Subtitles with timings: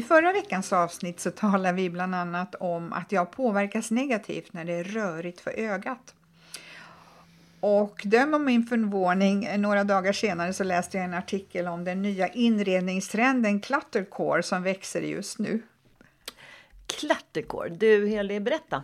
[0.00, 4.64] I förra veckans avsnitt så talade vi bland annat om att jag påverkas negativt när
[4.64, 6.14] det är rörigt för ögat.
[7.60, 12.02] Och döm om min förvåning, några dagar senare så läste jag en artikel om den
[12.02, 15.62] nya inredningstrenden cluttercore som växer just nu.
[16.86, 18.82] Cluttercore, du Heli, berätta.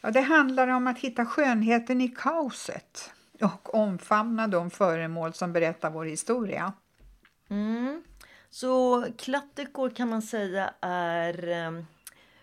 [0.00, 5.90] Ja, det handlar om att hitta skönheten i kaoset och omfamna de föremål som berättar
[5.90, 6.72] vår historia.
[7.50, 8.02] Mm.
[8.56, 11.86] Så cluttercore kan man säga är um,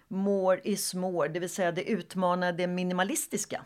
[0.08, 3.66] more is more, det vill säga det utmanar det minimalistiska.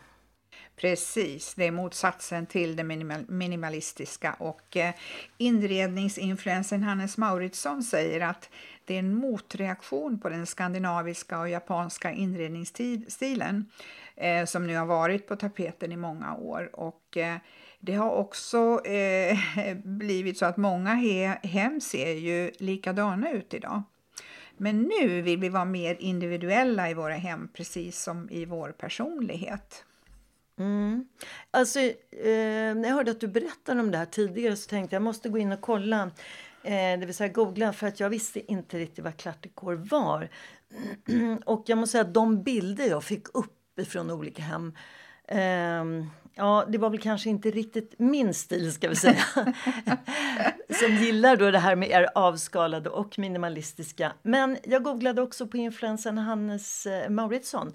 [0.76, 4.94] Precis, det är motsatsen till det minimal minimalistiska och eh,
[5.38, 8.50] inredningsinfluensen Hannes Mauritsson säger att
[8.84, 13.70] det är en motreaktion på den skandinaviska och japanska inredningsstilen
[14.16, 16.70] eh, som nu har varit på tapeten i många år.
[16.72, 17.36] Och, eh,
[17.80, 19.38] det har också eh,
[19.84, 23.82] blivit så att många he hem ser ju likadana ut idag.
[24.56, 29.84] Men nu vill vi vara mer individuella i våra hem, precis som i vår personlighet.
[30.58, 31.08] Mm.
[31.50, 35.02] Alltså, eh, när jag hörde att du berättade om det här tidigare så tänkte jag
[35.02, 36.02] måste gå in och kolla,
[36.62, 40.28] eh, det vill säga googla, för att jag visste inte riktigt vad klartekor var.
[41.44, 44.72] och jag måste säga att de bilder jag fick upp ifrån olika hem
[45.28, 45.84] eh,
[46.38, 49.24] Ja, det var väl kanske inte riktigt min stil ska vi säga.
[50.70, 54.12] Som gillar då det här med er avskalade och minimalistiska.
[54.22, 57.72] Men jag googlade också på influensen Hannes eh, Mauritsson.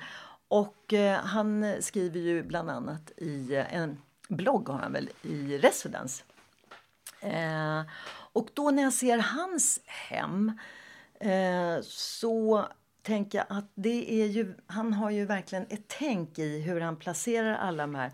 [0.47, 3.97] Och eh, han skriver ju bland annat i eh, en
[4.29, 6.23] blogg har han väl i Residence.
[7.19, 7.81] Eh,
[8.34, 10.52] och då när jag ser hans hem
[11.19, 12.66] eh, så
[13.02, 16.96] tänker jag att det är ju, han har ju verkligen ett tänk i hur han
[16.96, 18.12] placerar alla de här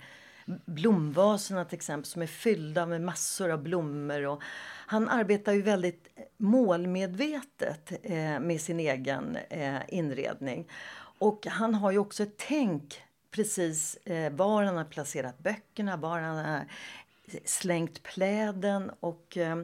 [0.65, 4.25] blomvaserna till exempel som är fyllda med massor av blommor.
[4.25, 4.41] Och
[4.85, 10.67] han arbetar ju väldigt målmedvetet eh, med sin egen eh, inredning.
[11.19, 13.01] Och han har ju också ett tänk
[13.31, 16.65] precis eh, var han har placerat böckerna, var han har
[17.45, 19.57] slängt pläden och eh,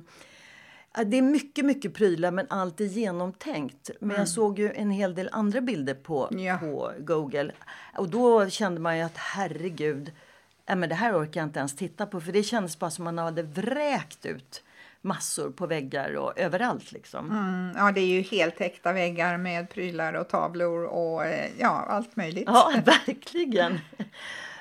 [1.05, 3.89] det är mycket, mycket prylar men allt är genomtänkt.
[3.99, 4.19] Men mm.
[4.19, 6.57] jag såg ju en hel del andra bilder på, ja.
[6.57, 7.51] på Google
[7.97, 10.11] och då kände man ju att herregud,
[10.69, 13.05] äh, men det här orkar jag inte ens titta på för det kändes bara som
[13.05, 14.63] man hade vräkt ut
[15.05, 16.91] massor på väggar och överallt.
[16.91, 17.31] Liksom.
[17.31, 21.85] Mm, ja, det är ju helt äkta väggar med prylar och tavlor och eh, ja,
[21.89, 22.43] allt möjligt.
[22.47, 23.79] Ja, verkligen.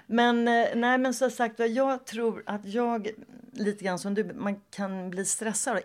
[0.06, 3.09] Men eh, nej, men som sagt jag tror att jag
[3.53, 5.81] lite grann som du, man kan bli stressad.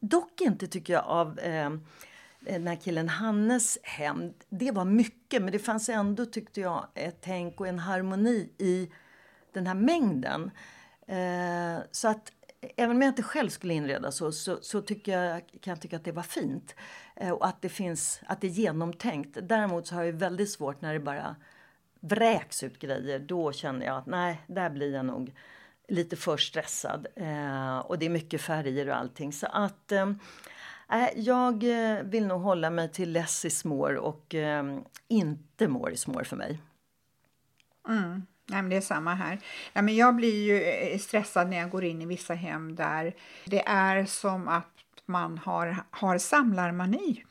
[0.00, 1.70] Dock inte tycker jag av eh,
[2.40, 4.32] den här killen Hannes hem.
[4.48, 8.90] Det var mycket, men det fanns ändå tyckte jag ett tänk och en harmoni i
[9.56, 10.50] den här mängden.
[11.06, 12.32] Eh, så att
[12.76, 15.96] även om jag inte själv skulle inreda så, så, så tycker jag, kan jag tycka
[15.96, 16.74] att det var fint.
[17.16, 19.38] Eh, och att det, finns, att det är genomtänkt.
[19.42, 21.36] Däremot så har jag väldigt svårt när det bara
[22.00, 23.18] vräks ut grejer.
[23.18, 25.34] Då känner jag att nej, där blir jag nog
[25.88, 27.06] lite för stressad.
[27.16, 29.32] Eh, och det är mycket färger och allting.
[29.32, 30.12] Så att eh,
[31.16, 36.06] jag eh, vill nog hålla mig till less is more och eh, inte more is
[36.06, 36.60] more för mig.
[37.88, 38.22] Mm.
[38.46, 39.38] Nej, men det är samma här.
[39.72, 43.14] Ja, men jag blir ju eh, stressad när jag går in i vissa hem där
[43.44, 44.70] det är som att
[45.06, 47.24] man har, har samlarmani.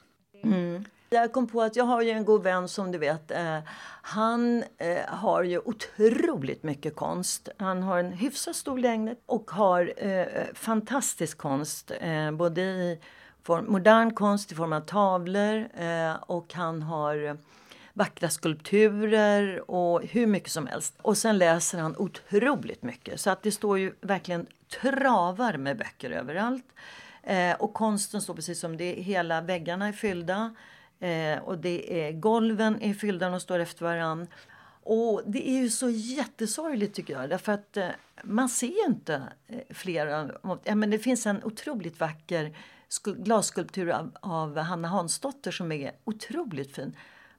[0.44, 0.86] Mm.
[1.10, 3.32] Jag kom på att jag har ju en god vän som du vet.
[3.32, 3.60] Eh,
[4.02, 7.50] han eh, har ju otroligt mycket konst.
[7.58, 11.92] Han har en hyfsat stor lägenhet och har eh, fantastisk konst.
[12.00, 13.00] Eh, både i
[13.44, 17.38] form, modern konst i form av tavlor eh, och han har
[17.98, 20.94] vackra skulpturer och hur mycket som helst.
[21.02, 23.20] Och sen läser han otroligt mycket.
[23.20, 24.46] Så att det står ju verkligen
[24.82, 26.66] travar med böcker överallt.
[27.24, 30.56] Eh, och konsten står precis som det, hela väggarna är fyllda.
[31.00, 34.28] Eh, och det är golven är fyllda, de står efter varann.
[34.84, 37.30] Och det är ju så jättesorgligt tycker jag.
[37.30, 37.88] Därför att eh,
[38.24, 40.32] man ser inte eh, flera.
[40.64, 42.58] Ja, men det finns en otroligt vacker
[43.06, 46.96] glasskulptur av, av Hanna Hansdotter som är otroligt fin.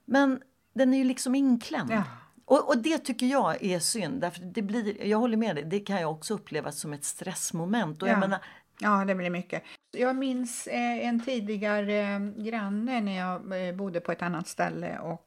[0.06, 0.40] Men
[0.74, 1.90] den är ju liksom inklämd.
[1.90, 2.02] Ja.
[2.44, 4.20] Och, och, det tycker jag är synd.
[4.20, 8.02] Därför det blir, jag håller med dig, det kan jag också uppleva som ett stressmoment.
[8.02, 8.12] Och ja.
[8.12, 8.40] jag menar,
[8.80, 9.62] Ja, det blir mycket.
[9.90, 14.98] Jag minns eh, en tidigare eh, granne när jag eh, bodde på ett annat ställe
[14.98, 15.22] och,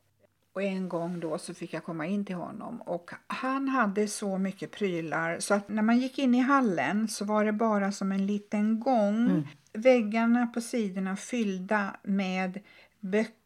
[0.54, 4.38] och en gång då så fick jag komma in till honom och han hade så
[4.38, 8.12] mycket prylar så att när man gick in i hallen så var det bara som
[8.12, 9.16] en liten gång.
[9.16, 9.48] Mm.
[9.74, 12.60] Väggarna på sidorna fyllda med
[13.00, 13.38] böcker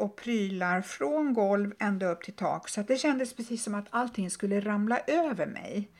[0.00, 4.30] och prylar från golv ända upp till tak så det kändes precis som att allting
[4.30, 5.90] skulle ramla över mig.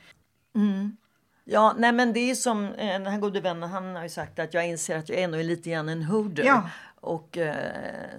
[0.55, 0.97] Mm.
[1.43, 4.39] Ja, nej men det är som eh, den här gode vännen, han har ju sagt
[4.39, 6.43] att jag inser att jag är nog lite grann en hoarder.
[6.43, 6.69] Ja.
[7.01, 7.55] Och eh,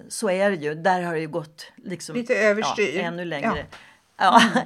[0.07, 0.75] så är det ju.
[0.75, 2.97] Där har det ju gått liksom, lite överstyr.
[2.97, 3.65] Ja, ännu längre.
[4.17, 4.41] Ja.
[4.43, 4.61] ja.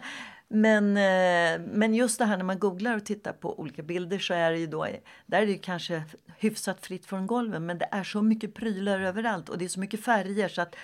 [0.49, 4.33] Men, eh, men just det här när man googlar och tittar på olika bilder så
[4.33, 4.88] är det ju då,
[5.25, 6.03] där är det kanske
[6.38, 9.79] hyfsat fritt från golven men det är så mycket prylar överallt och det är så
[9.79, 10.75] mycket färger så att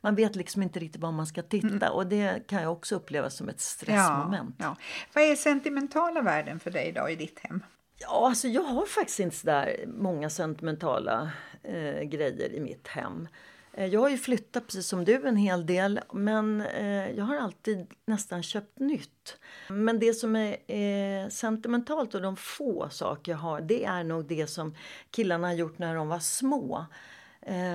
[0.00, 1.92] man vet liksom inte riktigt var man ska titta mm.
[1.92, 4.54] och det kan jag också uppleva som ett stressmoment.
[4.58, 4.76] Ja, ja.
[5.14, 7.62] Vad är sentimentala värden för dig då i ditt hem?
[7.98, 11.30] Ja, alltså jag har faktiskt inte så där många sentimentala
[11.62, 13.28] eh, grejer i mitt hem.
[13.72, 17.36] Eh, jag har ju flyttat precis som du en hel del men eh, jag har
[17.36, 19.38] alltid nästan köpt nytt.
[19.68, 24.26] Men det som är eh, sentimentalt och de få saker jag har det är nog
[24.26, 24.74] det som
[25.10, 26.86] killarna har gjort när de var små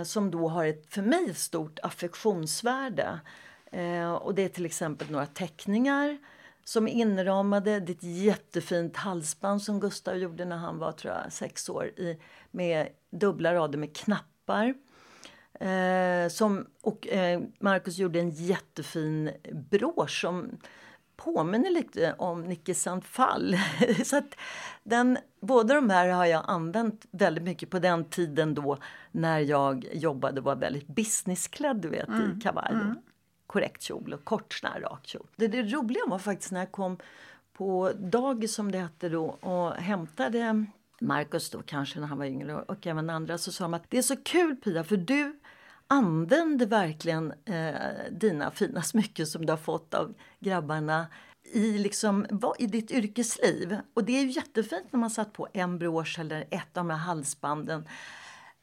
[0.06, 3.20] som då har ett för mig stort affektionsvärde.
[4.22, 6.18] Och det är till exempel några teckningar
[6.64, 7.80] som är inramade.
[7.80, 11.86] Det är ett jättefint halsband som Gustav gjorde när han var tror jag, sex år
[11.86, 12.20] i,
[12.52, 14.74] med dubbla rader med knappar.
[15.60, 19.32] Eh, som, och eh, Marcus gjorde en jättefin
[19.70, 20.58] brosch som
[21.16, 23.58] påminner lite om Nicke Fall.
[24.06, 24.36] så att
[24.84, 28.78] den, båda de här har jag använt väldigt mycket på den tiden då
[29.12, 32.38] när jag jobbade och var väldigt businessklädd du vet, mm.
[32.38, 32.96] i kavaj mm.
[33.48, 35.28] korrekt kjol och kort sån rak kjol.
[35.36, 36.98] Det, det roliga var faktiskt när jag kom
[37.54, 40.66] på dagis som det hette då och hämtade
[41.02, 43.98] Marcus då kanske när han var yngre och även andra så sa de att det
[43.98, 45.40] är så kul Pia för du
[45.88, 51.08] använder verkligen eh, dina fina smycken som du har fått av grabbarna
[51.54, 52.26] i, liksom,
[52.60, 53.78] i ditt yrkesliv.
[53.94, 56.90] Och det är ju jättefint när man satt på en brosch eller ett av de
[56.90, 57.88] här halsbanden.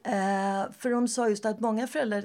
[0.04, 2.24] Eh, för de sa just att många föräldrar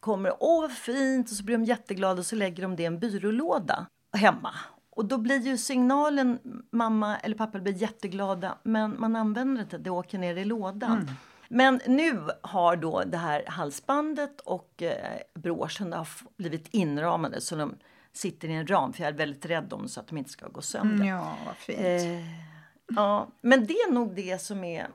[0.00, 2.86] kommer, åh vad fint, och så blir de jätteglada och så lägger de det i
[2.86, 4.54] en byrålåda hemma.
[4.90, 6.38] Och då blir ju signalen,
[6.70, 10.92] mamma eller pappa blir jätteglada, men man använder det inte, det åker ner i lådan.
[10.92, 11.14] Mm.
[11.48, 17.76] Men nu har då det här halsbandet och eh, broschen har blivit inramade så de
[18.12, 20.48] sitter i en ram för jag är väldigt rädd om så att de inte ska
[20.48, 20.94] gå sönder.
[20.94, 21.80] Mm, ja, vad fint.
[21.80, 22.40] Eh,
[22.86, 24.88] ja, men det är nog det som är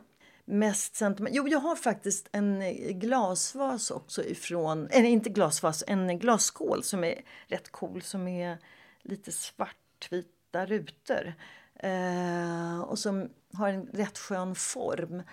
[0.45, 1.35] mest sentiment.
[1.35, 2.63] Jo, jag har faktiskt en
[2.99, 8.57] glasvas också ifrån, eller inte glasvas, en glasskål som är rätt cool som är
[9.01, 11.33] lite svartvita rutor.
[11.75, 15.23] Eh, och som har en rätt skön form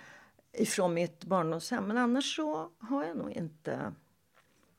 [0.59, 1.85] ifrån mitt barndomshem.
[1.85, 3.93] Men annars så har jag nog inte...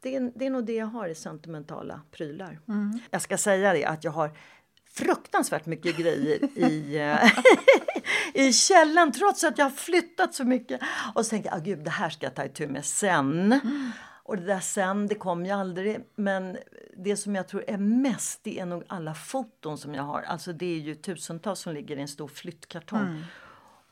[0.02, 2.60] Det är, det är nog det jag har i sentimentala prylar.
[2.68, 3.00] Mm.
[3.12, 4.32] Jag ska säga det att jag har
[4.90, 7.32] fruktansvärt mycket grejer i, eh,
[8.46, 10.82] i källan trots att jag har flyttat så mycket.
[11.16, 13.52] Och så tänker jag, ah, gud det här ska jag ta itu med sen.
[13.52, 13.92] Mm.
[14.24, 16.00] Och det där sen, det kom ju aldrig.
[16.16, 16.58] Men
[16.98, 20.22] det som jag tror är mest, det är nog alla foton som jag har.
[20.22, 23.02] Alltså det är ju tusentals som ligger i en stor flyttkartong.
[23.02, 23.24] Mm.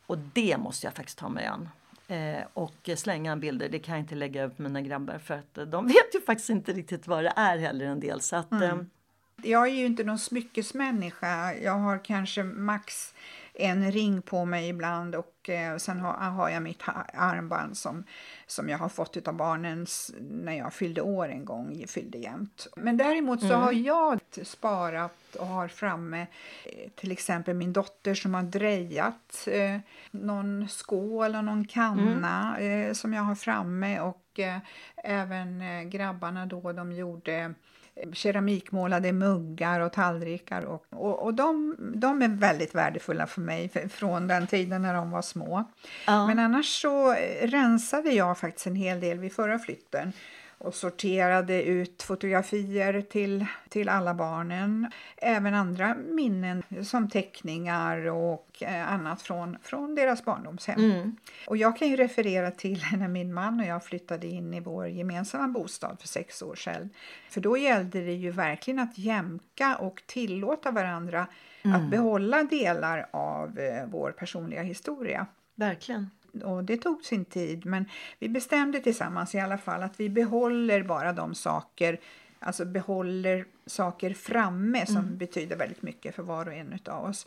[0.06, 1.68] Och det måste jag faktiskt ta mig an.
[2.10, 5.64] Eh, och slänga bilder, det kan jag inte lägga upp mina grabbar för att eh,
[5.64, 8.20] de vet ju faktiskt inte riktigt vad det är heller en del.
[8.20, 8.62] Så att, mm.
[8.62, 8.76] eh,
[9.42, 11.54] jag är ju inte någon smyckesmänniska.
[11.54, 13.14] Jag har kanske max
[13.58, 16.82] en ring på mig ibland och eh, sen har, har jag mitt
[17.14, 18.04] armband som,
[18.46, 19.86] som jag har fått av barnen
[20.20, 22.66] när jag fyllde år en gång, fyllde jämt.
[22.76, 23.60] Men däremot så mm.
[23.60, 26.26] har jag sparat och har framme
[26.64, 29.78] eh, till exempel min dotter som har drejat eh,
[30.10, 32.88] någon skål och någon kanna mm.
[32.88, 34.58] eh, som jag har framme och eh,
[34.96, 37.54] även eh, grabbarna då de gjorde
[38.12, 40.62] keramikmålade muggar och tallrikar.
[40.62, 45.10] Och, och, och de, de, är väldigt värdefulla för mig från den tiden när de
[45.10, 45.64] var små.
[46.06, 46.26] Ja.
[46.26, 50.12] Men annars så rensade jag faktiskt en hel del vid förra flytten
[50.58, 54.90] och sorterade ut fotografier till, till alla barnen.
[55.16, 60.80] Även andra minnen som teckningar och eh, annat från, från deras barndomshem.
[60.80, 61.16] Mm.
[61.46, 64.88] Och jag kan ju referera till när min man och jag flyttade in i vår
[64.88, 66.90] gemensamma bostad för sex år sedan.
[67.30, 71.26] För då gällde det ju verkligen att jämka och tillåta varandra
[71.62, 71.76] mm.
[71.76, 75.26] att behålla delar av eh, vår personliga historia.
[75.54, 76.10] Verkligen
[76.44, 77.84] och det tog sin tid men
[78.18, 82.00] vi bestämde tillsammans i alla fall att vi behåller bara de saker,
[82.38, 85.18] alltså behåller saker framme som mm.
[85.18, 87.26] betyder väldigt mycket för var och en av oss.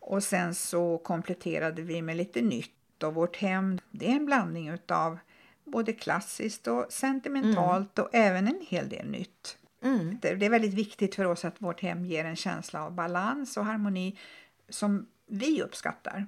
[0.00, 4.68] Och sen så kompletterade vi med lite nytt och vårt hem det är en blandning
[4.68, 5.18] utav
[5.64, 8.06] både klassiskt och sentimentalt mm.
[8.06, 9.58] och även en hel del nytt.
[9.82, 10.18] Mm.
[10.22, 13.64] Det är väldigt viktigt för oss att vårt hem ger en känsla av balans och
[13.64, 14.18] harmoni
[14.68, 16.26] som vi uppskattar.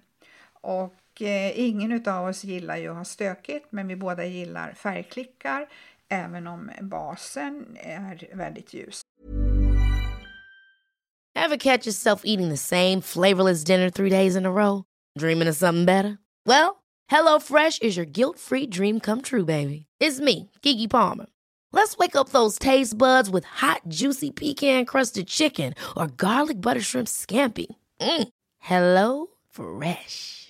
[0.60, 5.68] Och eh, ingen av oss gillar ju att ha stökigt, men vi båda gillar färgklickar,
[6.08, 9.00] även om basen är väldigt ljus.
[11.34, 14.84] Have catch yourself eating the same flavorless dinner three days in a row?
[15.18, 16.18] Dreaming of something better?
[16.46, 19.86] Well, hello fresh is your guilt free dream come true baby.
[20.00, 21.26] It's me, Gigi Palmer.
[21.72, 26.80] Let's wake up those taste buds with hot, juicy pecan crusted chicken or garlic butter
[26.80, 27.66] shrimp scampi.
[28.00, 28.28] Mm.
[28.58, 30.49] Hello Fresh.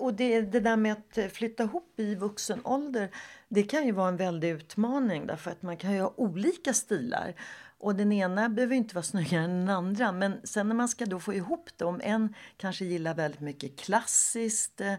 [0.00, 3.10] Och det, det där med att eh, flytta ihop i vuxen ålder,
[3.48, 7.34] det kan ju vara en väldig utmaning därför att man kan ju ha olika stilar.
[7.78, 10.12] Och den ena behöver inte vara snyggare än den andra.
[10.12, 13.78] Men sen när man ska då få ihop det, om en kanske gillar väldigt mycket
[13.78, 14.92] klassiskt eh,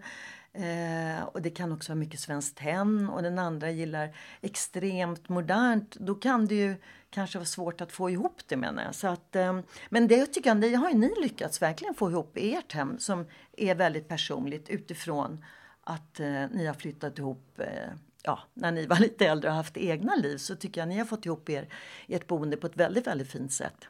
[0.64, 5.96] eh, och det kan också vara mycket svenskt tenn och den andra gillar extremt modernt,
[6.00, 6.76] då kan det ju
[7.12, 8.96] kanske vara svårt att få ihop det menar jag.
[8.96, 12.32] Så att, eh, men det tycker jag, det har ju ni lyckats verkligen få ihop
[12.36, 13.26] ert hem som
[13.58, 15.46] är väldigt personligt utifrån
[15.82, 17.90] att eh, ni har flyttat ihop eh,
[18.24, 21.06] ja, när ni var lite äldre och haft egna liv så tycker jag ni har
[21.06, 21.74] fått ihop er,
[22.08, 23.88] ert boende på ett väldigt, väldigt fint sätt.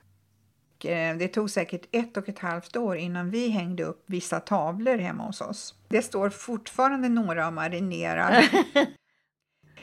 [1.20, 5.26] Det tog säkert ett och ett halvt år innan vi hängde upp vissa tavlor hemma
[5.26, 5.76] hos oss.
[5.88, 8.44] Det står fortfarande några och marinerar.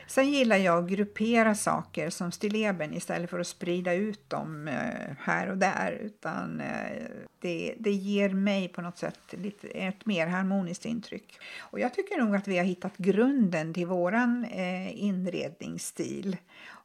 [0.08, 5.14] Sen gillar jag att gruppera saker som stilleben istället för att sprida ut dem eh,
[5.20, 5.92] här och där.
[5.92, 7.06] Utan eh,
[7.40, 11.38] det, det ger mig på något sätt lite, ett mer harmoniskt intryck.
[11.58, 16.36] Och jag tycker nog att vi har hittat grunden till våran eh, inredningsstil.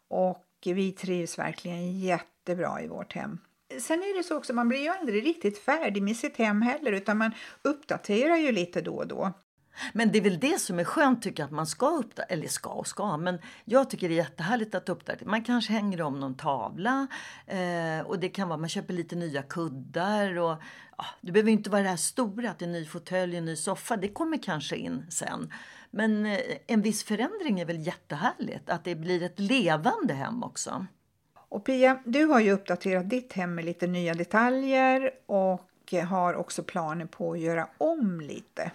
[0.07, 3.37] Och vi trivs verkligen jättebra i vårt hem.
[3.79, 6.91] Sen är det så också, man blir ju aldrig riktigt färdig med sitt hem heller
[6.91, 9.33] utan man uppdaterar ju lite då och då.
[9.93, 12.47] Men det är väl det som är skönt tycker jag, att man ska uppdatera, eller
[12.47, 15.29] ska och ska, men jag tycker det är jättehärligt att uppdatera.
[15.29, 17.07] Man kanske hänger om någon tavla
[17.47, 20.55] eh, och det kan vara man köper lite nya kuddar och
[20.97, 23.45] ja, det behöver inte vara det här stora att det är en ny fåtölj, en
[23.45, 25.53] ny soffa, det kommer kanske in sen.
[25.91, 30.85] Men eh, en viss förändring är väl jättehärligt, att det blir ett levande hem också.
[31.49, 36.63] Och Pia, du har ju uppdaterat ditt hem med lite nya detaljer och har också
[36.63, 38.71] planer på att göra om lite.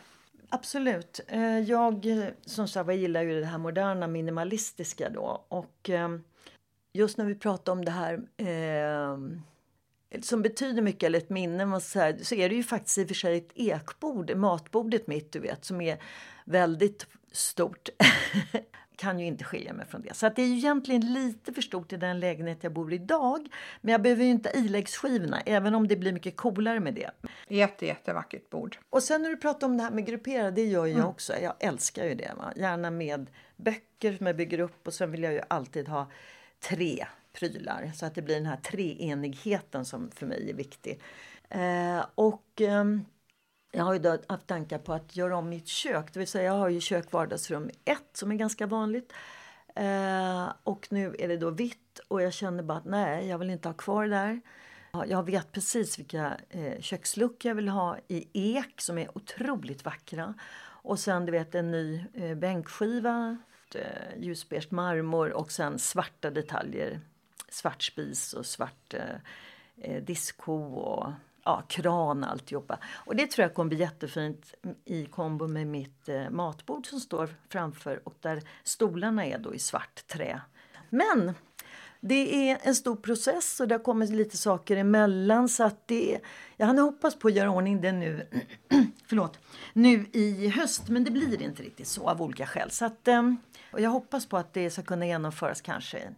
[0.49, 1.21] Absolut.
[1.29, 2.07] Eh, jag
[2.47, 5.45] som sagt gillar ju det här moderna minimalistiska då.
[5.49, 6.23] Och ehm,
[6.93, 9.19] just när vi pratar om det här eh,
[10.23, 13.09] som betyder mycket, eller ett minne, så, här, så är det ju faktiskt i och
[13.09, 16.03] för sig ett ekbord, matbordet mitt, du vet, som är
[16.45, 17.89] väldigt stort.
[18.99, 20.15] kan ju inte skilja mig från det.
[20.15, 22.97] Så att det är ju egentligen lite för stort i den lägenhet jag bor i
[22.97, 23.49] idag.
[23.81, 27.11] Men jag behöver ju inte iläggsskivorna, även om det blir mycket coolare med det.
[27.49, 28.79] Jätte, jättevackert bord.
[28.91, 31.09] Och sen när du pratar om det här med gruppera, det gör jag mm.
[31.09, 31.33] också.
[31.43, 32.33] Jag älskar ju det.
[32.37, 32.53] Va?
[32.57, 33.27] Gärna med
[33.57, 36.11] böcker som jag bygger upp och sen vill jag ju alltid ha
[36.61, 41.01] tre prylar så att det blir den här treenigheten som för mig är viktig.
[41.49, 42.85] Eh, och eh,
[43.73, 46.13] jag har ju haft tankar på att göra om mitt kök.
[46.13, 49.13] Det vill säga jag har ju kök vardagsrum 1 som är ganska vanligt.
[49.75, 53.51] Eh, och nu är det då vitt och jag känner bara att nej, jag vill
[53.51, 54.41] inte ha kvar det där.
[55.07, 60.35] Jag vet precis vilka eh, köksluckor jag vill ha i ek som är otroligt vackra.
[60.83, 63.39] Och sen du vet en ny eh, bänkskiva,
[63.75, 67.01] eh, ljusbeige marmor och sen svarta detaljer.
[67.49, 69.17] Svart spis och svart eh,
[69.77, 71.13] eh diskho och
[71.49, 72.79] ja, kran alltihopa.
[72.95, 77.29] Och det tror jag kommer bli jättefint i kombo med mitt eh, matbord som står
[77.49, 80.41] framför och där stolarna är då i svart trä.
[80.91, 81.35] Men
[82.01, 86.21] det är en stor process och det har kommit lite saker emellan så att det
[86.57, 88.27] jag hade hoppats på att göra ordning det nu,
[89.07, 89.39] förlåt,
[89.73, 92.71] nu i höst men det blir inte riktigt så av olika skäl.
[92.71, 93.23] Så att, eh,
[93.73, 96.15] och jag hoppas på att det ska kunna genomföras kanske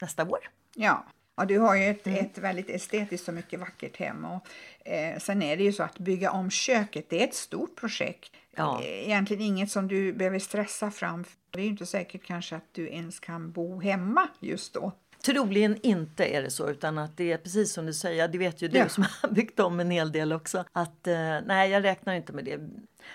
[0.00, 0.38] nästa år.
[0.74, 1.04] Ja,
[1.36, 2.24] Ja, du har ju ett, mm.
[2.24, 4.24] ett väldigt estetiskt och mycket vackert hem.
[4.24, 4.46] Och,
[4.88, 8.32] eh, sen är det ju så att bygga om köket, det är ett stort projekt.
[8.56, 8.82] Ja.
[8.82, 11.24] Eh, egentligen inget som du behöver stressa fram.
[11.50, 14.92] Det är ju inte säkert kanske att du ens kan bo hemma just då.
[15.22, 18.62] Troligen inte är det så, utan att det är precis som du säger, det vet
[18.62, 18.88] ju du ja.
[18.88, 22.44] som har byggt om en hel del också, att eh, nej, jag räknar inte med
[22.44, 22.60] det.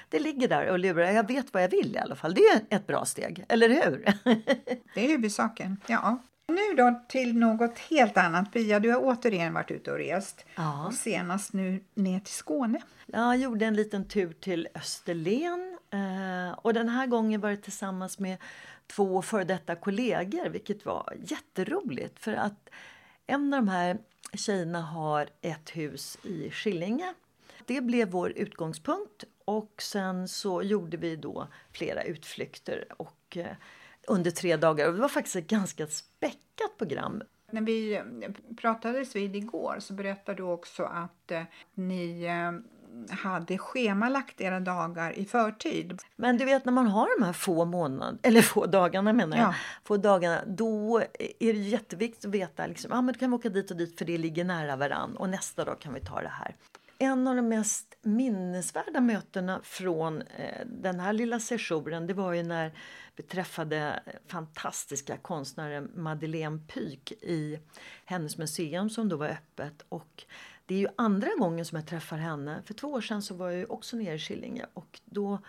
[0.10, 2.34] Det ligger där och lurar, jag vet vad jag vill i alla fall.
[2.34, 4.06] Det är ett bra steg, eller hur?
[4.94, 6.20] det är huvudsaken, ja.
[6.52, 8.54] Nu då till något helt annat.
[8.54, 10.46] Pia, du har återigen varit ute och rest.
[10.56, 10.86] Ja.
[10.88, 12.82] Och senast nu ner till Skåne.
[13.06, 15.78] Jag gjorde en liten tur till Österlen.
[15.90, 18.38] Eh, och den här gången var det tillsammans med
[18.88, 22.20] två före detta kollegor, vilket var jätteroligt.
[22.20, 22.70] För att
[23.28, 23.98] en av de här
[24.34, 27.14] tjejerna har ett hus i Skillinge.
[27.66, 33.56] Det blev vår utgångspunkt och sen så gjorde vi då flera utflykter och eh,
[34.08, 34.88] under tre dagar.
[34.88, 37.22] Och det var faktiskt ett ganska späckat program.
[37.52, 38.04] När vi eh,
[38.58, 41.44] pratades vid igår så berättade du också att eh,
[41.74, 42.52] ni eh,
[43.10, 46.00] hade schemalagt era dagar i förtid.
[46.16, 49.48] Men du vet när man har de här få månaderna, eller få dagarna menar jag,
[49.48, 49.56] ja.
[49.84, 51.00] få dagarna, då
[51.40, 53.98] är det jätteviktigt att veta liksom, ah, men då kan vi åka dit och dit
[53.98, 56.56] för det ligger nära varann och nästa dag kan vi ta det här.
[57.02, 62.44] En av de mest minnesvärda mötena från eh, den här lilla sessionen det var ju
[62.44, 62.72] när
[63.16, 67.60] vi träffade fantastiska konstnären Madeleine Pyk i
[68.06, 69.86] hennes museum som då var öppet.
[69.90, 70.26] Och
[70.66, 72.62] det är ju andra gången som jag träffar henne.
[72.66, 75.40] För två år sedan så var jag också nere i Skillinge och då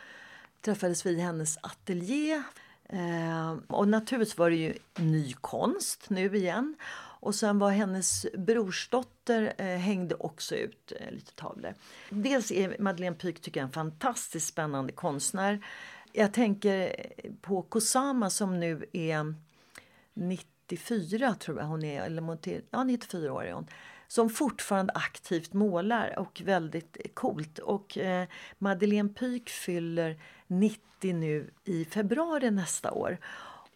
[0.61, 2.43] träffades vi i hennes ateljé.
[2.89, 6.77] Eh, och naturligtvis var det ju ny konst nu igen.
[7.23, 11.75] Och sen var hennes brorsdotter eh, hängde också ut eh, lite tavlor.
[12.11, 15.65] Dels är Madeleine Pyk tycker jag en fantastiskt spännande konstnär.
[16.13, 19.35] Jag tänker eh, på Kosama som nu är
[20.15, 22.39] 94 tror jag hon är, eller
[22.71, 23.67] ja 94 år är hon
[24.09, 27.59] som fortfarande aktivt målar och väldigt eh, coolt.
[27.59, 28.27] Och eh,
[28.59, 30.81] Madeleine Pyk fyller 90
[31.15, 33.19] nu i februari nästa år.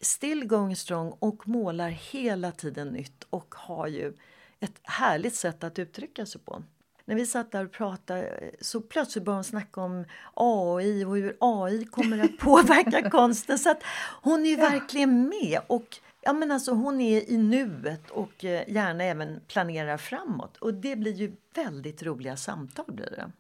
[0.00, 4.12] Still going strong och målar hela tiden nytt och har ju
[4.60, 6.62] ett härligt sätt att uttrycka sig på.
[7.04, 10.04] När vi satt där och pratade så plötsligt började hon snacka om
[10.34, 13.58] AI och hur AI kommer att påverka konsten.
[13.58, 13.82] Så att
[14.22, 15.60] hon är ju verkligen med.
[15.66, 20.56] Och ja, men alltså, hon är i nuet och eh, gärna även planerar framåt.
[20.56, 22.84] Och det blir ju väldigt roliga samtal.
[22.88, 23.30] Blir det.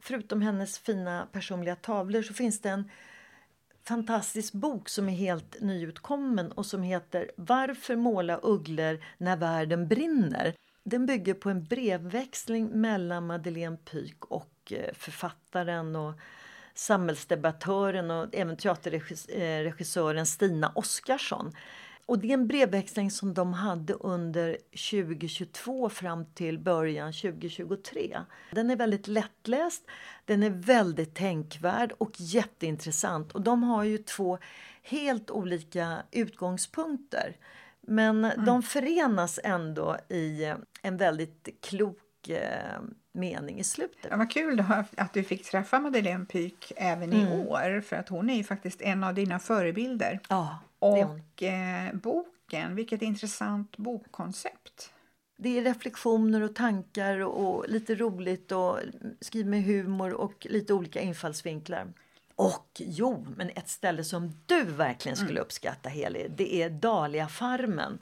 [0.00, 2.90] Förutom hennes fina personliga tavlor så finns det en
[3.84, 10.54] fantastisk bok som är helt nyutkommen och som heter Varför måla ugglor när världen brinner?
[10.84, 16.14] Den bygger på en brevväxling mellan Madeleine Pyk och eh, författaren och
[16.74, 21.52] samhällsdebattören och även teaterregissören Stina Oskarsson.
[22.06, 24.56] Och det är en brevväxling som de hade under
[24.90, 28.20] 2022 fram till början 2023.
[28.50, 29.86] Den är väldigt lättläst,
[30.24, 33.32] den är väldigt tänkvärd och jätteintressant.
[33.32, 34.38] Och de har ju två
[34.82, 37.36] helt olika utgångspunkter.
[37.80, 38.44] Men mm.
[38.44, 42.80] de förenas ändå i en väldigt klok eh,
[43.12, 44.06] mening i slutet.
[44.10, 44.64] Ja, vad kul
[44.96, 47.28] att du fick träffa Madeleine Pyk även mm.
[47.28, 50.20] i år för att hon är ju faktiskt en av dina förebilder.
[50.28, 54.92] Ja, och eh, boken, vilket intressant bokkoncept.
[55.36, 58.78] Det är reflektioner och tankar och, lite roligt och
[59.20, 61.92] skriv med humor och lite olika infallsvinklar.
[62.36, 67.98] Och jo, men ett ställe som du verkligen skulle uppskatta Heli, det är Dahlia-farmen.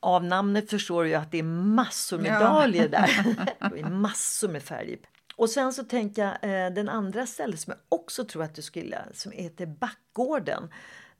[0.00, 2.40] Av namnet förstår du ju att det är massor med Ja.
[2.40, 3.36] dahlior där.
[3.74, 4.98] det är massor med färger.
[5.36, 8.62] Och sen så tänker jag eh, den andra stället som jag också tror att du
[8.62, 10.70] skulle som heter Backgården.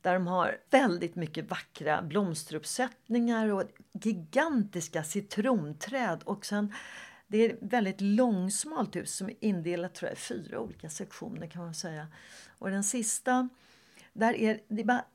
[0.01, 6.23] Där de har väldigt mycket vackra blomsteruppsättningar och gigantiska citronträd.
[6.23, 6.73] Och sen,
[7.27, 11.47] det är ett väldigt långsmalt hus som är indelat tror jag, i fyra olika sektioner
[11.47, 12.07] kan man säga.
[12.57, 13.49] Och den sista,
[14.13, 15.05] där är det är bara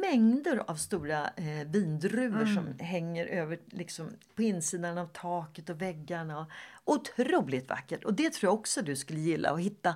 [0.00, 6.46] mängder av stora eh, vindruvor som hänger över liksom, på insidan av taket och väggarna.
[6.84, 8.04] Otroligt vackert!
[8.04, 9.94] Och det tror jag också du skulle gilla att hitta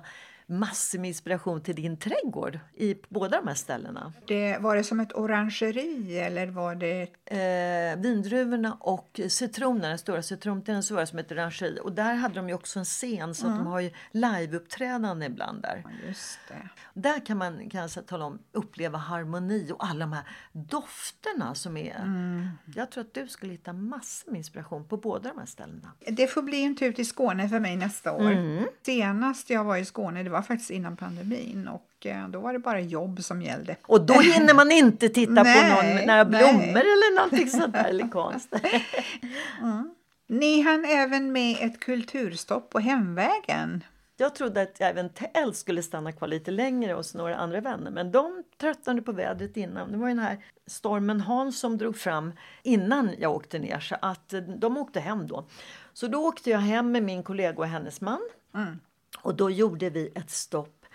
[0.49, 4.13] massor med inspiration till din trädgård i båda de här ställena.
[4.27, 7.07] Det, var det som ett orangeri eller var det...
[7.25, 11.79] Eh, vindruvorna och citronerna, den stora citronträden, så var det som ett orangeri.
[11.83, 15.61] Och där hade de ju också en scen så att de har ju liveuppträdande ibland
[15.61, 15.83] där.
[16.93, 21.77] Där kan man kan jag tala om uppleva harmoni och alla de här dofterna som
[21.77, 21.95] är.
[22.75, 25.91] Jag tror att du skulle hitta massor med inspiration på båda de här ställena.
[26.07, 28.65] Det får bli en tur till Skåne för mig nästa år.
[28.85, 32.59] Senast jag var i Skåne, det var faktiskt innan pandemin och eh, då var det
[32.59, 33.75] bara jobb som gällde.
[33.81, 36.25] Och då hinner man inte titta på Nej, någon, några nej.
[36.25, 38.53] blommor eller någonting sånt där eller konst.
[40.27, 43.83] Ni hann även med ett kulturstopp på hemvägen.
[44.17, 48.11] Jag trodde att även Tell skulle stanna kvar lite längre hos några andra vänner men
[48.11, 49.91] de tröttnade på vädret innan.
[49.91, 53.95] Det var ju den här stormen Hans som drog fram innan jag åkte ner så
[54.01, 55.47] att eh, de åkte hem då.
[55.93, 58.21] Så då åkte jag hem med min kollega och hennes man
[59.21, 60.85] och då gjorde vi ett stopp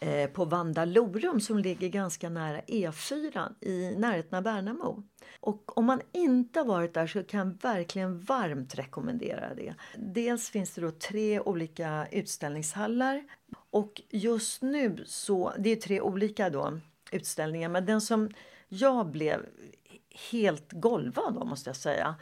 [0.00, 5.02] eh, på Vandalorum som ligger ganska nära E4 i närheten av Värnamo.
[5.40, 9.74] Och om man inte har varit där så kan jag verkligen varmt rekommendera det.
[9.96, 13.24] Dels finns det då tre olika utställningshallar
[13.70, 18.30] och just nu så, det är tre olika då utställningar men den som
[18.68, 19.46] jag blev
[20.30, 22.14] helt golvad av måste jag säga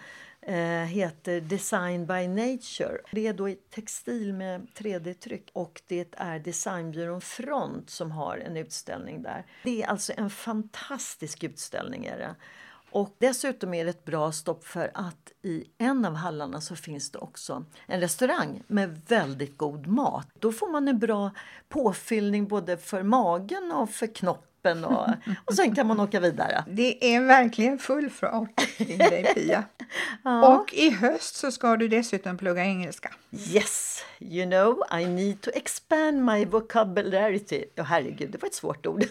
[0.43, 2.99] Eh, heter Design by Nature.
[3.13, 8.57] Det är då i textil med 3D-tryck och det är designbyrån Front som har en
[8.57, 9.47] utställning där.
[9.65, 12.07] Det är alltså en fantastisk utställning.
[12.07, 12.35] Är det.
[12.91, 17.11] Och dessutom är det ett bra stopp för att i en av hallarna så finns
[17.11, 20.29] det också en restaurang med väldigt god mat.
[20.39, 21.31] Då får man en bra
[21.69, 24.50] påfyllning både för magen och för knoppen
[24.85, 25.09] och,
[25.45, 26.65] och sen kan man åka vidare.
[26.67, 29.65] Det är verkligen full fart kring dig Pia.
[30.45, 33.15] Och i höst så ska du dessutom plugga engelska.
[33.31, 37.69] Yes, you know, I need to expand my vocabulary.
[37.77, 39.05] Oh, herregud, det var ett svårt ord.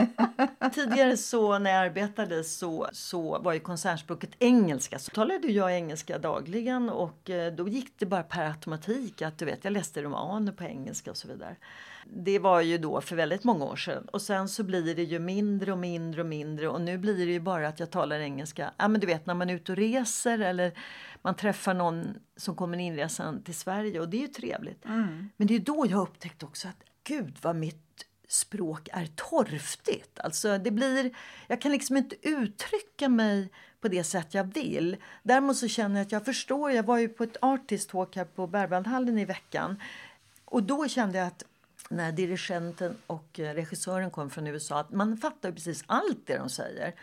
[0.74, 4.98] Tidigare så när jag arbetade så, så var ju koncernspråket engelska.
[4.98, 9.44] Så talade jag engelska dagligen och eh, då gick det bara per automatik att du
[9.44, 11.56] vet, jag läste romaner på engelska och så vidare.
[12.04, 14.04] Det var ju då för väldigt många år sedan.
[14.12, 17.32] Och sen så blir det ju mindre och mindre och mindre och nu blir det
[17.32, 18.70] ju bara att jag talar engelska.
[18.76, 20.72] Ja men du vet när man är ute och reser eller
[21.22, 24.84] man träffar någon som kommer inresan till Sverige och det är ju trevligt.
[25.36, 30.20] Men det är då jag har upptäckt också att gud vad mitt språk är torftigt.
[30.20, 31.10] Alltså det blir,
[31.46, 34.96] jag kan liksom inte uttrycka mig på det sätt jag vill.
[35.22, 36.70] Däremot så känner jag att jag förstår.
[36.70, 39.82] Jag var ju på ett artist här på Berwaldhallen i veckan.
[40.44, 41.44] Och då kände jag att
[41.90, 46.48] när dirigenten och eh, regissören kom från USA att man fattar precis allt det de
[46.48, 46.94] säger.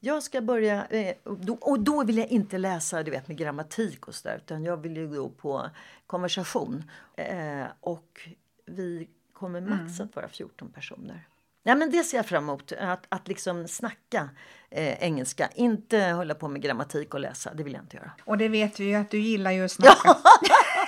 [0.00, 3.36] Jag ska börja, eh, och då, och då vill jag inte läsa du vet, med
[3.36, 5.70] grammatik och sådär utan jag vill ju gå på
[6.06, 6.90] konversation.
[7.16, 8.28] Eh, och
[8.66, 11.28] vi kommer max att vara 14 personer.
[11.62, 14.30] Ja, men det ser jag fram emot, att, att liksom snacka
[14.70, 15.48] eh, engelska.
[15.54, 18.12] Inte hålla på med grammatik och läsa, det vill jag inte göra.
[18.24, 20.16] Och det vet vi ju att du gillar ju att snacka.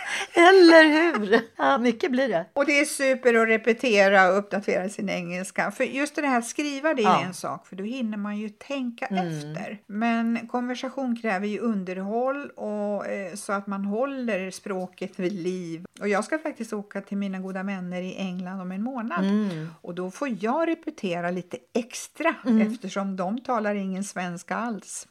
[0.35, 0.85] Eller
[1.19, 1.41] hur!
[1.57, 2.47] Ja, mycket blir det.
[2.53, 5.71] Och det är super att repetera och uppdatera sin engelska.
[5.71, 7.23] För just det här att skriva det är Ja.
[7.25, 9.79] en sak, för då hinner man ju tänka efter.
[9.87, 15.85] Men konversation kräver ju underhåll och, eh, så att man håller språket vid liv.
[16.01, 19.25] Och jag ska faktiskt åka till mina goda vänner i England om en månad.
[19.83, 22.35] Och då får jag repetera lite extra
[22.67, 25.09] eftersom de talar ingen svenska alls.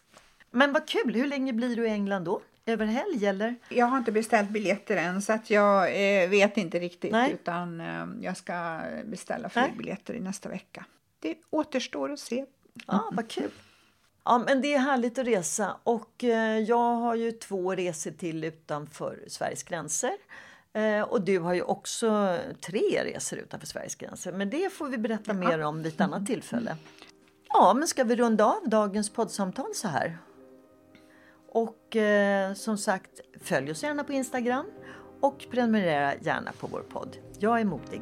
[0.52, 1.16] Men vad kul!
[1.16, 2.42] Hur länge blir du i England då?
[2.68, 3.56] Över helg eller?
[3.70, 5.88] Jag har inte beställt biljetter än så att jag
[6.24, 7.32] eh, vet inte riktigt Nej.
[7.32, 10.86] utan eh, jag ska beställa flygbiljetter i nästa vecka.
[11.20, 12.46] Det återstår att se.
[12.88, 13.52] Ja, vad kul!
[14.26, 18.44] Ja, men det är härligt att resa och eh, jag har ju två resor till
[18.44, 20.14] utanför Sveriges gränser.
[20.74, 24.32] Eh, och du har ju också tre resor utanför Sveriges gränser.
[24.32, 26.76] Men det får vi berätta mer om vid ett annat tillfälle.
[27.50, 30.18] Ja, men ska vi runda av dagens poddsamtal så här?
[31.58, 34.66] Och eh, som sagt, följ oss gärna på Instagram
[35.22, 37.18] och prenumerera gärna på vår podd.
[37.40, 38.02] Jag är modig.